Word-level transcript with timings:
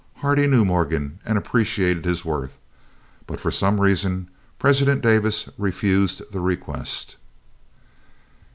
Hardie 0.15 0.47
knew 0.47 0.65
Morgan, 0.65 1.19
and 1.25 1.37
appreciated 1.37 2.05
his 2.05 2.25
worth, 2.25 2.57
but 3.27 3.39
for 3.39 3.51
some 3.51 3.79
reason 3.79 4.31
President 4.57 5.03
Davis 5.03 5.47
refused 5.59 6.23
the 6.31 6.39
request. 6.39 7.17